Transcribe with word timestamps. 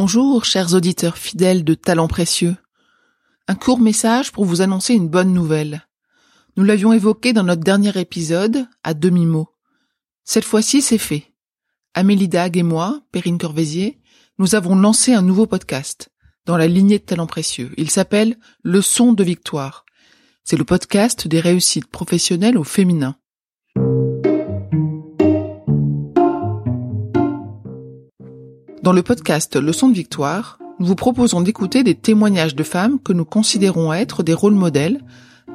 Bonjour, 0.00 0.44
chers 0.44 0.74
auditeurs 0.74 1.18
fidèles 1.18 1.64
de 1.64 1.74
Talents 1.74 2.06
Précieux. 2.06 2.54
Un 3.48 3.56
court 3.56 3.80
message 3.80 4.30
pour 4.30 4.44
vous 4.44 4.60
annoncer 4.60 4.94
une 4.94 5.08
bonne 5.08 5.32
nouvelle. 5.32 5.88
Nous 6.56 6.62
l'avions 6.62 6.92
évoqué 6.92 7.32
dans 7.32 7.42
notre 7.42 7.64
dernier 7.64 7.98
épisode, 7.98 8.68
à 8.84 8.94
demi-mot. 8.94 9.48
Cette 10.22 10.44
fois-ci, 10.44 10.82
c'est 10.82 10.98
fait. 10.98 11.34
Amélie 11.94 12.28
Dag 12.28 12.56
et 12.56 12.62
moi, 12.62 13.02
Perrine 13.10 13.38
Corvézier, 13.38 14.00
nous 14.38 14.54
avons 14.54 14.76
lancé 14.76 15.14
un 15.14 15.22
nouveau 15.22 15.46
podcast 15.46 16.10
dans 16.46 16.56
la 16.56 16.68
lignée 16.68 17.00
de 17.00 17.04
Talents 17.04 17.26
Précieux. 17.26 17.72
Il 17.76 17.90
s'appelle 17.90 18.38
Leçon 18.62 19.12
de 19.12 19.24
victoire. 19.24 19.84
C'est 20.44 20.56
le 20.56 20.64
podcast 20.64 21.26
des 21.26 21.40
réussites 21.40 21.90
professionnelles 21.90 22.56
au 22.56 22.62
féminin. 22.62 23.16
Dans 28.82 28.92
le 28.92 29.02
podcast 29.02 29.56
Leçon 29.56 29.88
de 29.88 29.94
victoire, 29.94 30.60
nous 30.78 30.86
vous 30.86 30.94
proposons 30.94 31.40
d'écouter 31.40 31.82
des 31.82 31.96
témoignages 31.96 32.54
de 32.54 32.62
femmes 32.62 33.00
que 33.00 33.12
nous 33.12 33.24
considérons 33.24 33.92
être 33.92 34.22
des 34.22 34.34
rôles 34.34 34.54
modèles 34.54 35.02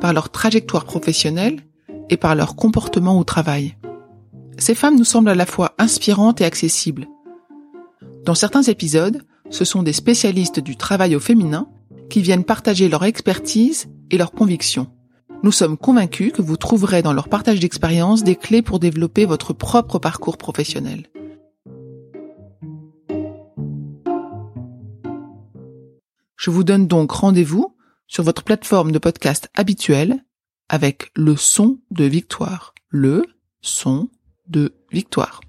par 0.02 0.12
leur 0.12 0.30
trajectoire 0.30 0.84
professionnelle 0.84 1.62
et 2.10 2.18
par 2.18 2.36
leur 2.36 2.58
comportement 2.58 3.18
au 3.18 3.24
travail. 3.24 3.78
Ces 4.58 4.76
femmes 4.76 4.98
nous 4.98 5.06
semblent 5.06 5.30
à 5.30 5.36
la 5.36 5.46
fois 5.46 5.74
inspirantes 5.78 6.42
et 6.42 6.46
accessibles. 6.46 7.08
Dans 8.26 8.36
certains 8.36 8.64
épisodes, 8.64 9.22
ce 9.50 9.64
sont 9.64 9.84
des 9.84 9.94
spécialistes 9.94 10.60
du 10.60 10.76
travail 10.76 11.16
au 11.16 11.22
féminin 11.22 11.70
qui 12.10 12.22
viennent 12.22 12.44
partager 12.44 12.90
leur 12.90 13.06
expertise 13.06 13.88
et 14.12 14.18
leurs 14.18 14.34
convictions. 14.34 14.88
Nous 15.44 15.54
sommes 15.54 15.78
convaincus 15.78 16.34
que 16.34 16.42
vous 16.42 16.58
trouverez 16.58 17.02
dans 17.02 17.14
leur 17.14 17.30
partage 17.30 17.62
d'expérience 17.62 18.24
des 18.24 18.36
clés 18.36 18.62
pour 18.62 18.80
développer 18.80 19.26
votre 19.26 19.54
propre 19.54 19.98
parcours 19.98 20.38
professionnel. 20.38 21.04
Je 26.44 26.50
vous 26.50 26.66
donne 26.66 26.88
donc 26.88 27.10
rendez-vous 27.12 27.74
sur 28.06 28.26
votre 28.26 28.44
plateforme 28.44 28.92
de 28.92 29.00
podcast 29.00 29.50
habituelle 29.54 30.26
avec 30.68 31.10
le 31.16 31.38
son 31.38 31.80
de 31.90 32.04
victoire. 32.04 32.74
Le 32.90 33.26
son 33.62 34.10
de 34.50 34.74
victoire. 34.92 35.40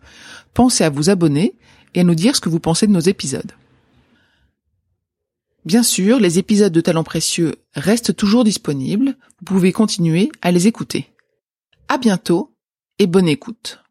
Pensez 0.53 0.85
à 0.85 0.91
vous 0.91 1.11
abonner 1.11 1.59
et 1.95 2.03
à 2.03 2.05
nous 2.05 2.15
dire 2.15 2.37
ce 2.37 2.41
que 2.41 2.49
vous 2.49 2.61
pensez 2.61 2.87
de 2.87 2.93
nos 2.93 3.01
épisodes. 3.01 3.51
Bien 5.65 5.83
sûr, 5.83 6.21
les 6.21 6.39
épisodes 6.39 6.73
de 6.73 6.81
Talents 6.81 7.03
Précieux 7.03 7.57
restent 7.75 8.15
toujours 8.15 8.45
disponibles. 8.45 9.17
Vous 9.41 9.47
pouvez 9.47 9.73
continuer 9.73 10.31
à 10.43 10.53
les 10.53 10.69
écouter. 10.69 11.11
À 11.89 11.99
bientôt 11.99 12.55
et 13.01 13.09
bonne 13.09 13.27
écoute. 13.27 13.84